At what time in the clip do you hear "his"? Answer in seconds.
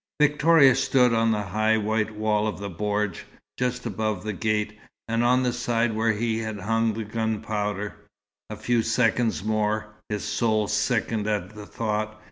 10.09-10.23